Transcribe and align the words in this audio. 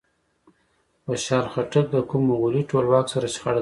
خوشحال 1.05 1.45
خټک 1.53 1.85
له 1.95 2.01
کوم 2.09 2.21
مغولي 2.29 2.61
ټولواک 2.71 3.05
سره 3.13 3.27
شخړه 3.33 3.51
درلوده؟ 3.51 3.59